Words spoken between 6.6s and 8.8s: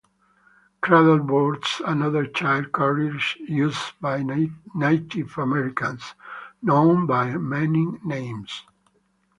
known by many names.